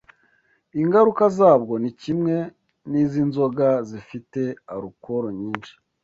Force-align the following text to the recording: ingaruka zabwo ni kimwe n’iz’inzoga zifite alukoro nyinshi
ingaruka 0.81 1.23
zabwo 1.37 1.73
ni 1.83 1.91
kimwe 2.01 2.35
n’iz’inzoga 2.89 3.69
zifite 3.89 4.41
alukoro 4.73 5.27
nyinshi 5.39 5.73